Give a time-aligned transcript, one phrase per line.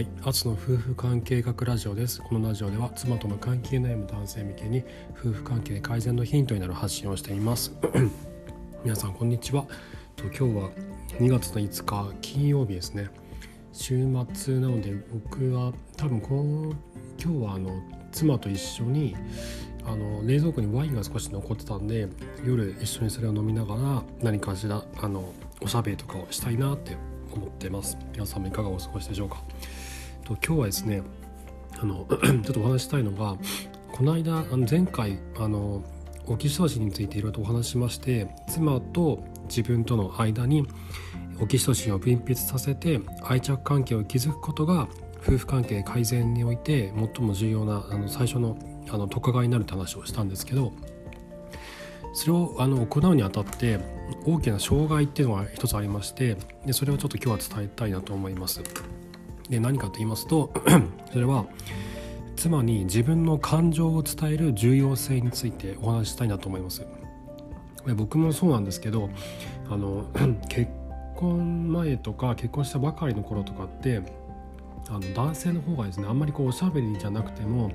[0.00, 2.22] はい、アツの夫婦関係学ラジオです。
[2.22, 7.76] このラジオでは妻との関係悩む男性向けに夫婦関係改善のヒントになる発信をしています。
[8.82, 9.66] 皆さんこんにちは。
[10.16, 10.70] と今日は
[11.18, 13.10] 2月の5日金曜日ですね。
[13.74, 16.72] 週末なので僕は多分この
[17.22, 19.14] 今日はあの妻と一緒に
[19.84, 22.08] あの冷蔵庫にワインが少し残ってたんで
[22.42, 25.30] 夜一緒にそれを飲みながら何かしらあの
[25.60, 26.96] おしゃべりとかをしたいなって
[27.32, 29.44] 思ってます皆さんもいかがお過ごしでしょうか？
[30.30, 31.02] と今日はですね
[31.80, 33.36] あの ちょっとお話したいのが
[33.92, 35.82] この間あの前回あの
[36.26, 40.66] オキシトシンについていろいろとお話しまして妻と自分との間に
[41.40, 44.88] オキシトシンを分泌させて愛着関係を築くことが
[45.22, 48.56] 夫婦関係改善において最も重要なあの最初の
[48.88, 50.72] あの特化になるって話をしたんですけど
[52.12, 53.78] それをあの行うにあたって
[54.26, 58.62] 大きな障害っていうのが一つありましてでそれをちょっと今日は伝えたいなと思います。
[59.50, 60.52] で何かと言いますと
[61.12, 61.44] それは
[62.36, 66.86] 妻に自分の感情を伝える重要性についてお話ししたいなと思います。
[67.96, 69.10] 僕もそうなんですけど
[69.68, 70.04] あの
[70.48, 70.70] 結
[71.16, 74.02] 婚前とか結婚したばかりの頃とかって
[74.88, 77.70] あの男性の方がですねあんまりこうおしゃべりじゃなくても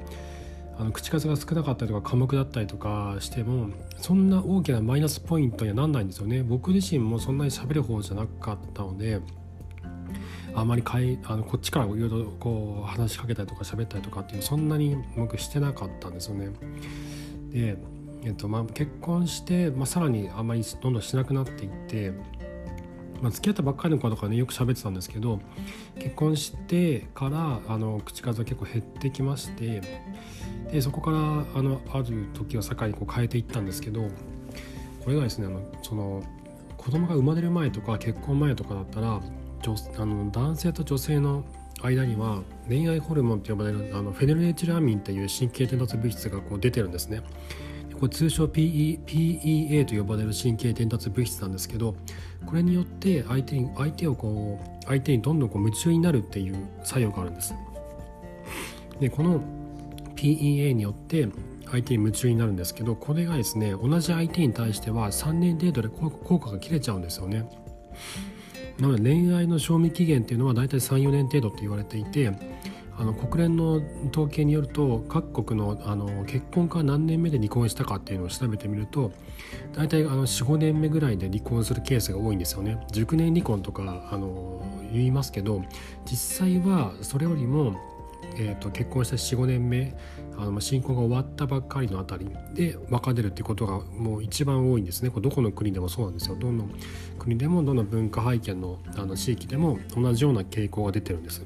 [0.77, 9.21] あの口数が少なかったりとか寡黙だったりとかしてもそんな大きなマイナスポイントにはなんないんですよね僕自身もそんなに喋る方じゃなかったので
[10.55, 16.49] あまりかいあのこっちからいろいろこう話しかけたりとか喋ったりとかっていうそんなに僕してなかったんですよね。
[17.49, 17.77] で、
[18.23, 22.13] えっとまあ、結婚して、まあ、さらにあまりどんどんしなくなっていって
[23.21, 25.39] まあ、付き合ったばっかりの子とかねよく喋ってたんですけど
[25.97, 29.81] 結婚してからあの口数は結構減ってきまして
[30.71, 34.09] でそこからあのある時を境にこう変えていったんですけど
[35.03, 36.23] これがですねあのその
[36.77, 39.21] 子供が生まれる前とか結婚前とかだったら
[39.97, 41.43] あの男性と女性の
[41.81, 47.21] 間には恋愛ホルモンと呼ばれるあのフェネルエチルアミンっていう神経伝達物質がこう出てるんですね。
[47.99, 51.95] これ通称 PE PEA と呼ばれる神経伝達物質なんですけど
[52.45, 57.53] これによって相手に相手をこう相手にどんどんこう夢中になるっていう作用があるんです。
[58.99, 59.41] でこの
[60.15, 61.27] PEA によって
[61.71, 67.49] 相手に夢中になるんですけどこれがですね同じ相手に対しては3年程度で効果が切れちゃうんですよね。
[68.79, 72.31] なので恋愛の賞味期限っていうのは大体34年程度って言われていて
[72.97, 73.81] あの国連の
[74.11, 79.11] 統計によると各国のあの結婚から何年目で離婚したかっていうのを調べてみると
[79.73, 82.85] 大体45年目ぐらいで離婚するケースが多いんですよね。
[82.91, 84.61] 熟年離婚とかあの
[84.93, 85.61] 言いますけど
[86.05, 87.75] 実際はそれよりも、
[88.37, 89.95] えーと、結婚した45年目
[90.37, 96.67] あの新婚が終わったばっかりのあたりで別れるってことがもう一番多いんですねこれどこの国でもそうなんですよどの
[97.17, 101.45] 国でもどの文化背景のあの地域でも同じような傾向が出てるんです。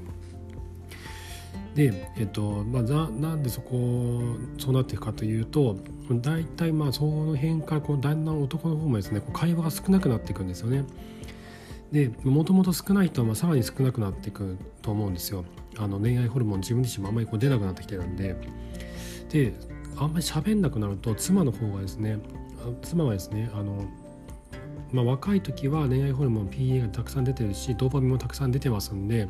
[1.74, 4.20] で、えっとまあ、ななんでそこ
[4.58, 5.76] そうなっていくかというと
[6.10, 10.84] 大体まあその辺からこうだんだん男の方もですねこう会話が少なくなっていくんですよね。
[11.92, 15.44] でもともと少ない人はまあさらに少なくなっていくと思うんですよ。
[15.78, 18.36] あの恋愛ホルモン自分自身もあんまりこう出なくなってきてるんで。
[19.30, 19.54] で
[19.96, 22.18] あんまり喋んなくなると妻の方がですね
[22.82, 23.84] 妻はですねあの
[24.92, 29.28] まあ、若い時は恋愛ホルモン PA がたくさん出てるしドーパミンもたくさん出てますんで、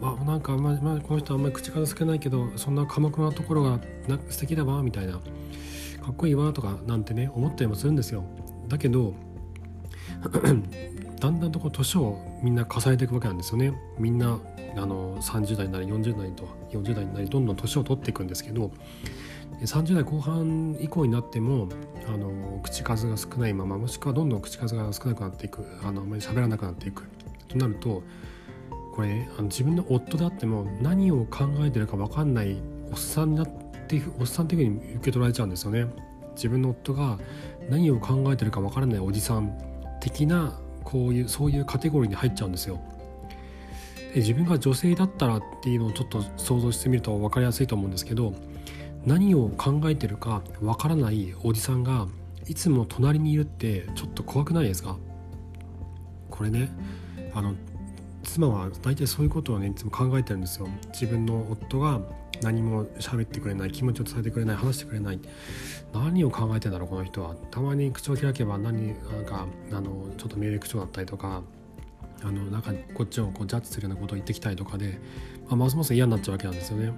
[0.00, 5.20] まあ、なんかあんまり、まあ、この人あんまり口数少ないけどそんな寡黙なところがな素敵だわみたいなか
[6.10, 8.24] っこいいわとかなんてね思ったりもするんですよ
[8.66, 9.14] だけど
[11.20, 14.38] だんだんとこう年をみんな重ねていくわけなんですよねみんな
[14.76, 18.70] あの30代になり40代と40代になりどんどん年を取っていくんですけど
[19.60, 21.68] 30代後半以降になっても
[22.06, 27.04] あの口数が少ないままもしくはどんどん口数が少なくなっていくあのあまり喋らなくなっていく
[27.48, 28.02] となると
[28.98, 33.46] これ、あの自分の夫であっても何を考えてるか分かんないおっさんになっ
[33.86, 35.86] ておっさんっていうふうに受け取られちゃうんですよね。
[36.34, 37.16] 自分の夫が
[37.70, 39.56] 何を考えてるか分からないおじさん
[40.00, 40.58] 的な
[40.90, 42.80] こういうそういうカテゴリーに入っちゃうんですよ。
[44.14, 48.32] で自分が女性だったらっていうのをちょっと想像してみると分かりやすいと思うんですけど
[49.04, 52.06] 何を考えてるかわからないおじさんが
[52.46, 54.96] いつも隣にいるってちょっと怖くないですか？
[56.30, 56.70] これね
[57.34, 57.54] あの
[58.22, 60.68] 妻は大体そういうことをねいつも考えてるんですよ。
[60.92, 62.00] 自分の夫が
[62.40, 65.20] 何も喋ってくれない気持ちを伝えてくれない話してくれない。
[65.92, 67.34] 何を考えてんだろうこの人は。
[67.50, 71.42] たまに口を開けば何なんかあのょっと命令口調だったりとか
[72.22, 74.98] あのなんかこっちをこうジャッジするようなことを言ってきたりとかで、
[75.46, 76.92] まあ、ますます嫌になっちゃうわけなんですよね。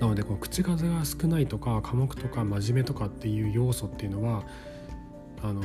[0.00, 4.44] なのでこう口数が少ないとか科目とか真面目とかっていう要素っていうのは
[5.42, 5.62] あの、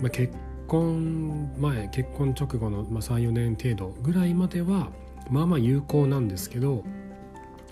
[0.00, 0.34] まあ、結
[0.66, 4.90] 婚前結婚直後の、ま、34年程度ぐらいまでは
[5.30, 6.84] まあまあ有効なんですけど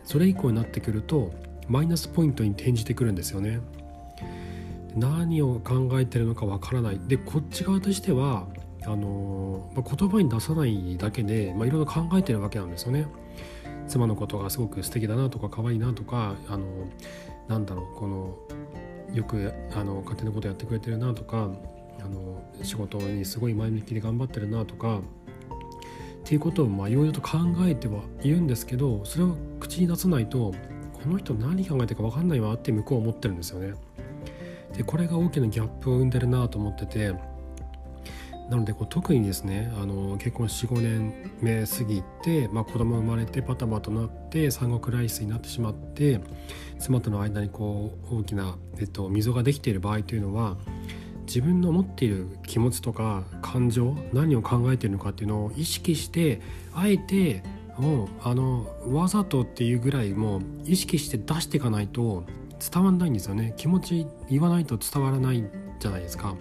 [0.05, 1.33] それ以降になってくると
[1.67, 3.61] マイナスポイントに転じてくるんですよね。
[4.96, 8.46] 何を考えてるのかわからないでこっち側としては
[8.85, 13.06] あの、まあ、言葉に出さないだけで、まあ、いろいろ考えてるわけなんですよね。
[13.87, 16.67] 妻のことがすごく素敵だなとか可愛いなとかあの
[17.49, 18.38] なんだろうこの
[19.12, 21.50] よくあの家庭のことやってくれてるなとか
[22.00, 25.00] あの仕事にすごい前向きで頑張ってるなとかっ
[26.25, 30.55] ていうことをまあいろいろと考えてはいるんですけどそれを口に出さないと
[30.93, 33.75] この人何考えてるか分かんないわって向こうは思ってるんですよね。
[34.76, 37.15] でこれが大きなギャップを生んでるなと思ってて
[38.50, 46.21] なのでこう特にですねあの結婚45年目過ぎて、まあ、子供生まれてバタバタなって産後ライスになってしまって
[46.79, 50.56] 妻との間にこう大きな、えっと、溝ができている場合というのは
[51.27, 56.43] 自分の持っている気持ちとか感情何を考えているのかっていうのを意識して
[56.75, 57.43] あえて
[57.79, 62.25] もうあのわざとっていうぐらいもう意識して出していかないと
[62.71, 65.45] 伝わんないんですよね気持ち言わないと伝わらない
[65.79, 66.35] じゃないですか。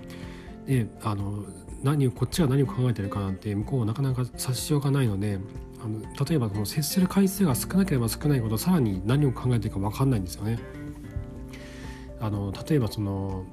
[0.66, 1.44] であの
[1.84, 5.38] 何こっちが何を考えてるかなんて向こうはなかなか察しようがないので
[5.84, 10.60] あの例えばこの接する回数が少なければ少ないほどさらに何を考えてるか分かんないんですよね。
[12.22, 13.44] あの例えばその、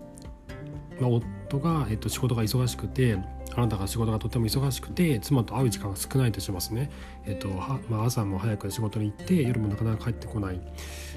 [1.01, 3.19] まあ、夫が、えっと、仕事が忙しくて
[3.57, 6.91] あなたが仕事がとても忙しくて妻と会う時間が少ないとしますね、
[7.27, 7.49] えっと
[7.89, 10.61] まあ、朝も早く仕事に行って夜もなかなか帰ってこない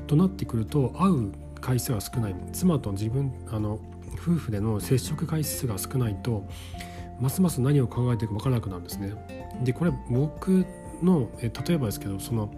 [0.07, 1.31] となってくると会う
[1.62, 3.80] 回数が少ない妻と自分あの
[4.13, 6.45] 夫婦での接触回数が少ないと
[7.19, 9.13] ますます何を考えているか分からなくなるんですね。
[9.63, 10.65] でこれ僕
[11.01, 12.50] のえ例えばですけどその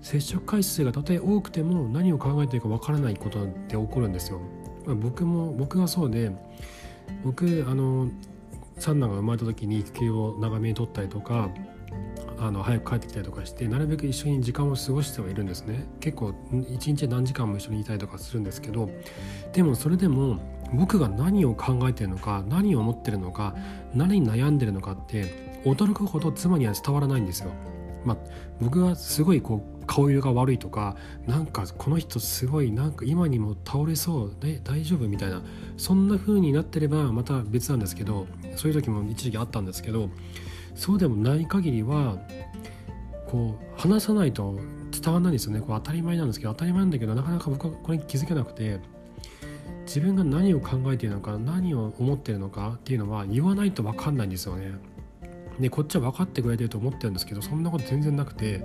[0.00, 4.40] 接触回数がたとえ多くても何を考えているか分からないことって起こるんですよ。
[4.96, 6.32] 僕も僕がそうで
[7.24, 8.08] 僕あの
[8.78, 11.50] 三男が生まれた時に育休を長めに取ったりとか
[12.40, 16.34] あの早く帰ってきたりとかしてなるべく一緒に時間を過ごしてはいるんですね結構
[16.70, 18.88] 一日何時間も一緒にいたりとかするんですけど
[19.52, 20.38] でもそれでも
[20.72, 23.56] 僕が何を考えてるのか何を思ってるのか
[23.94, 27.50] 何に悩んでるのかって驚くほど妻には伝わらないんですよ。
[28.08, 28.16] まあ、
[28.60, 30.96] 僕がすごいこう顔色が悪いとか
[31.26, 35.42] なんかこの人すごいなんか今にも倒れそうで大丈夫みたいな
[35.76, 38.26] そんな風になってればまた別なんですけど
[38.56, 40.10] そういう時も一時期あったんですけど
[40.74, 42.18] そうでもない限りは
[43.26, 44.58] こう話さないと
[44.90, 48.80] 伝わらないんですよねこう当たり前なんですけど当たり前なんだけどなかなか僕はこれに気づけなくて
[49.86, 54.72] 自分が何を考えているのか何を思ってるのかっていうのは言わないと分かんないんですよね。
[55.60, 58.64] でこっちは分かってくれてると思ってるんですけどそんなこと全然なくて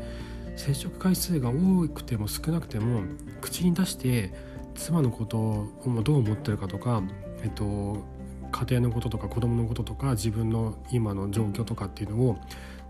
[0.56, 3.02] 接触回数が多くても少なくても
[3.42, 4.34] 口に出して
[4.76, 5.68] 妻のことを
[6.04, 7.04] どう思ってるかとか、
[7.44, 8.04] えっと、
[8.52, 12.38] 家庭のこととか子供のこととか自分の今の状況とかっていうのを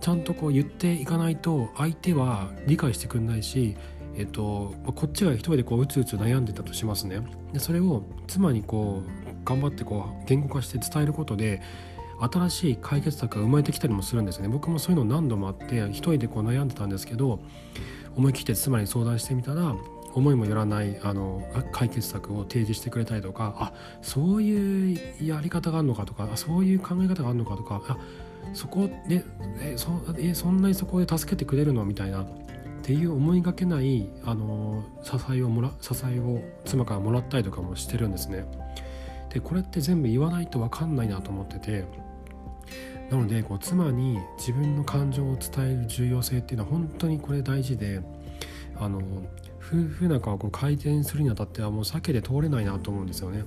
[0.02, 3.76] ちゃんとこう言っていかないと相手は理解してくれないし
[4.16, 7.22] えっと、こっちが一人でこううつうつ悩んでたとしますね。
[7.52, 11.62] でそれを妻にこう頑張ってこう言語化して伝えることで
[12.32, 17.40] 新しい解決策が生まれてきたりもするんですね僕もそういうの何度もあって一人でこう悩んでたんですけど
[18.16, 19.76] 思い切って妻に相談してみたら
[20.14, 21.42] 思いもよらないあの
[21.72, 27.98] 解決策を提示してくれたりとかあそういうやり方があるのかとかあそういう考え方があるのかとかあ
[28.54, 29.24] そこで
[29.60, 31.84] えそえそんなにそこで助けてくれるの？
[31.84, 32.26] みたいなっ
[32.84, 38.46] ていう思いがけないあの支えをもら支えを妻からもらったりとかもしてるんですね。
[39.30, 41.86] でこれって全部言わないと分かんないなと思ってて
[43.10, 48.02] なのでこう妻に自分の感情を伝える重要性っていうのは本当にこれ大事で
[48.76, 49.00] あの
[49.60, 53.44] 夫婦仲をこう改善するにあたってはもう避けて通れないなと思うんですよね。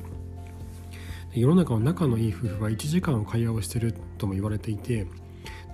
[1.32, 5.06] 世の中の仲のいい夫婦は1時間会話をしてるとも言われていて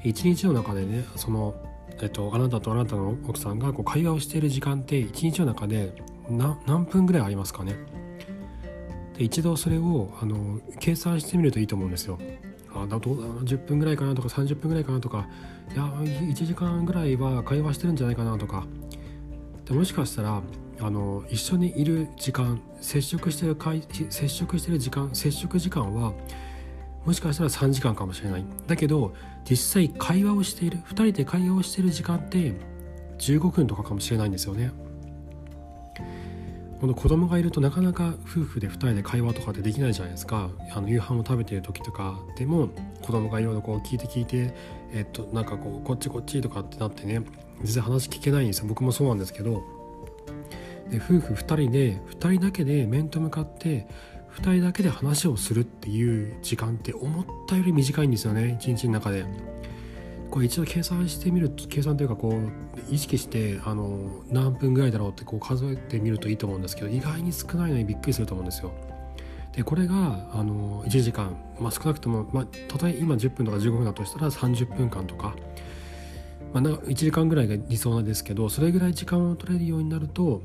[0.02, 1.54] 1日の中でねその
[2.00, 5.92] えっと、あなたとあなたの奥さんがこう会話をしている時間って一日の中で
[6.28, 7.76] 何分ぐらいありますかね
[9.16, 12.18] で一度それをあの計算してみるといいと思うんですよ。
[12.74, 15.28] あだどう10分ぐらいかなとか30分ぐらいかなとか
[15.72, 18.64] いや1時間ぐらいは会話してるんじゃないかなとか。
[19.64, 20.42] でもしかしたら
[20.80, 23.56] あの一緒にいる時間接触してる
[24.10, 26.12] 接触してる時間接触時間は
[27.06, 28.44] もしかしたら3時間かもしれない。
[28.66, 29.14] だけど
[29.48, 32.54] 実際会話をしている2人で会話をしている時間って
[33.18, 34.72] 15分とかかもしれないんですよね。
[36.82, 40.50] この子供がいるとなかなか夫婦で2人で会話とかってできないじゃないですか。
[40.72, 42.18] あの夕飯を食べてる時とか。
[42.36, 42.70] でも
[43.02, 44.52] 子供がいろいろこう聞いて聞いて
[44.92, 47.22] えっとなんかこうこっちこっちとかってなってね
[47.62, 48.66] 全然話聞けないんですよ。
[48.66, 49.62] 僕もそうなんですけど。
[50.90, 53.86] で夫婦2人で2人だけで面と向かって
[54.34, 58.58] 2人だけで話をするっていう時間って思ったより短いんですよね。
[58.60, 59.24] 一日の中で。
[60.32, 62.50] これ一度計算してみる計算というかこう
[62.90, 68.72] 意識してあの何分ぐらいだろうってこう数えてみるといいと思うんですけど意外に少ないのにびっくりすると思うんですよ。
[69.54, 75.36] でこれがあの1時間、まあ、少なくとも、まあ、たえ今10分とか15分だとしたら30分間とか、
[76.54, 80.40] まあ、1時間ぐらいが理想なんですけどそれぐらい時間を取れるようになると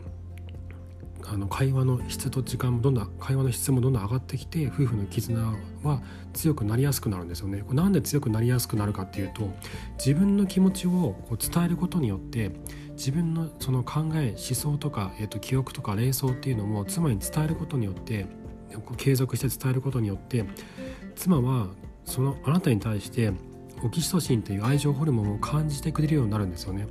[1.29, 5.39] あの会話の質と時間もどんどん会話の質もどんどん上がってきて夫婦の絆
[5.83, 6.01] は
[6.33, 7.63] 強くなりやすくなるんですよね。
[7.71, 9.49] なんで強くなりやすくなるかっていうと
[9.97, 12.51] 自分の気持ちをこう伝えることによって
[12.91, 18.25] 自分のその考え思想とか、えー、と記憶とか連想っていうのも妻に伝えることによって
[18.97, 20.45] 継続して伝えることによって
[21.15, 21.67] 妻は
[22.05, 23.33] そのあなたに対して
[23.83, 26.87] オキシトシンという愛情ホルモンを感じてくれるようになるんですよね。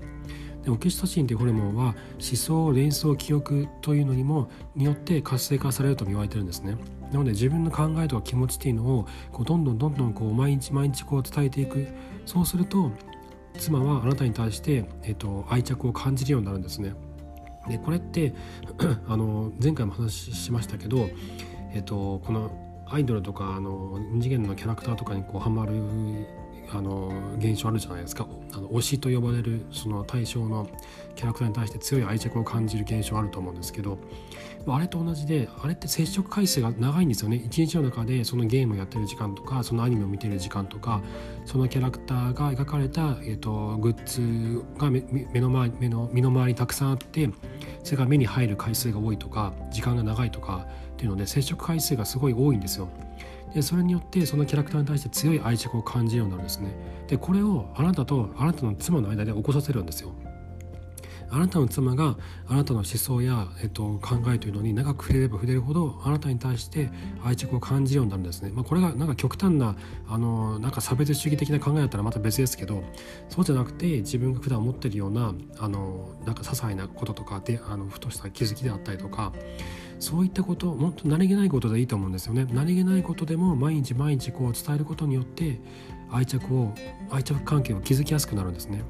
[0.70, 6.76] オキシトシンというホルモンは思想連想記憶というのにもによって活性化されると言われてるんですね。
[7.12, 11.86] なので自分の考えとか気持ちっていうのをこうどんどんどんどんこう毎日毎日こう伝えていく。
[12.24, 12.90] そうすると
[13.58, 16.94] 妻はあなたに対して、えっと、愛着を感じるようになるんですね。
[17.68, 18.34] でこれって
[19.08, 21.08] あの前回も話しましたけど、
[21.72, 22.50] えっと、この
[22.88, 25.72] アイドルとかあの二次元のキャラクターとかにこうハマる
[26.72, 28.26] あの現象あるじゃないですか。
[28.52, 30.68] あの推しと呼ばれるその対象の
[31.14, 33.98] キャラクターに対して強い愛着を感じる現象あると思うんですけど。
[34.68, 37.36] あれと同じであれって接触回数が長いんですよね。
[37.36, 41.02] 一日の中でそのゲームをやってる時間とかそのアニメを見てる時間とか
[41.44, 47.30] そのキャラクターが描かれた、えーと、グッズが目の前目の身の回りにたくさんあって
[47.84, 52.88] それが目に入る回数が多いとか時間が長いとかっていうので接触回数がすごい多いんですよ。
[53.56, 56.76] でそれによってそのキャラクターに対して強い愛着を感じるようになるんですね
[57.08, 60.12] でこれをあなたとあなたの妻の間で起こさせるんですよ
[61.30, 66.90] あなたの妻があなたの思想や、えっと、考えというのに長く触れれば触れるほどあなたに対して
[67.24, 68.50] 愛着を感じるようになるんですね。
[68.54, 69.74] まあ、これがなんか極端な
[70.06, 72.84] あのなんか差別主義的な考えだったらまた別ですけど
[73.28, 79.32] そうじゃなくて自分が普段持ってるようなあのなんか些細なこととかであのふとした気づきであったりとか
[79.98, 82.46] そういったこと本当何気ないことでいいと思うんですよね。
[82.52, 85.60] 何気ないことでも毎日毎日こう伝えることによって
[86.10, 86.72] 愛着を
[87.10, 88.82] 愛着関係を築きやすくなるんですね。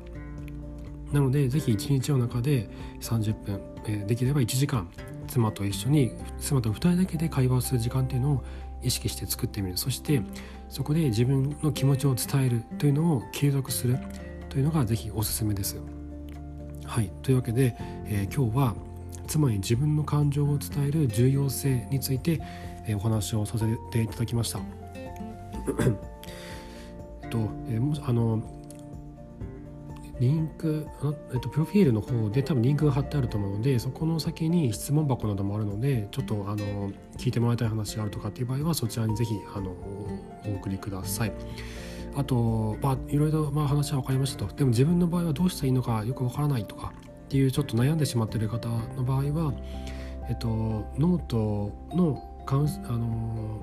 [1.12, 2.68] なので是非一日の中で
[3.00, 4.88] 30分、え、できれば1時間
[5.28, 8.44] 妻と一緒に妻と2人だけで会話をする時間っていうのを
[8.82, 9.76] 意識して作ってみる。
[9.76, 10.22] そして
[10.68, 13.98] そこで自分の気持ちを伝えるというのを継続する
[14.48, 15.80] というのが是非おすすめです。
[16.84, 17.12] はい。
[17.22, 18.74] というわけで、えー、今日は
[19.26, 22.40] 妻に自分の感情を伝える重要性について、
[22.86, 24.60] えお話をさせていただきました。
[24.90, 25.12] え
[27.26, 28.42] っと、えー、あの
[30.20, 30.86] リンク、
[31.32, 39.72] えっと、プロフィールの方で多分リンクが貼ってあると思うのでそこの先に質問箱などもあるのでちょっとあの聞いてもらいたい話があるとかっていう場合はそちらにぜひあの
[40.46, 41.32] お送りください。
[42.16, 46.94] あと、まあ、いろいろまあ話は分かりましたとでも自分の場合はどうしたらいいのかよく分からないとか
[47.26, 49.52] っていうちょっと悩んでしまっている方の場合は、
[50.28, 50.48] えっと、
[50.96, 53.60] ノートのカウンあの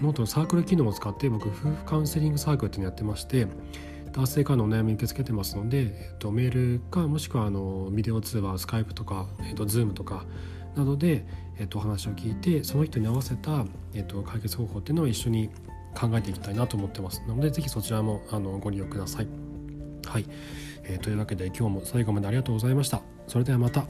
[0.00, 3.46] ノートのサークル機能を使って僕夫婦カウンセリングサークルっていうのやってまして
[4.12, 10.24] 男性からのお悩み受け付けてますので、えっと、メールかもしくはあのビデオ通話スカイプとか、えっと、ズームとか
[10.74, 11.26] などで、
[11.58, 15.50] えっと、お話を聞いてその人に合わせた、えっと、解決方法っていうのを一緒に
[15.94, 19.28] 考えていきたいなと思ってますなので是非そちらもあのご利用ください。
[20.06, 20.24] はい
[20.90, 23.00] えー、というわけで今日も最後までありがとうございました。
[23.28, 23.86] それではまた。